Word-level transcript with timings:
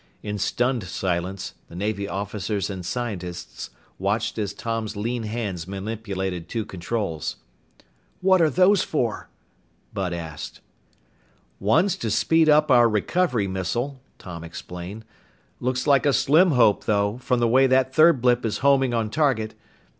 In 0.23 0.39
stunned 0.39 0.85
silence, 0.85 1.53
the 1.69 1.75
Navy 1.75 2.07
officers 2.07 2.71
and 2.71 2.83
scientists 2.83 3.69
watched 3.99 4.39
as 4.39 4.51
Tom's 4.51 4.95
lean 4.95 5.21
hands 5.25 5.67
manipulated 5.67 6.49
two 6.49 6.65
controls. 6.65 7.35
"What 8.19 8.41
are 8.41 8.49
those 8.49 8.81
for?" 8.81 9.29
Bud 9.93 10.11
asked. 10.11 10.59
"One's 11.59 11.95
to 11.97 12.09
speed 12.09 12.49
up 12.49 12.71
our 12.71 12.89
recovery 12.89 13.45
missile," 13.47 14.01
Tom 14.17 14.43
explained. 14.43 15.05
"Looks 15.59 15.85
like 15.85 16.07
a 16.07 16.13
slim 16.13 16.49
hope, 16.53 16.85
though, 16.85 17.19
from 17.19 17.39
the 17.39 17.47
way 17.47 17.67
that 17.67 17.93
third 17.93 18.21
blip 18.23 18.43
is 18.43 18.57
homing 18.65 18.95
on 18.95 19.11
target. 19.11 19.53